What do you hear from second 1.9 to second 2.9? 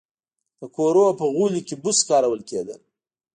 کارول کېدل.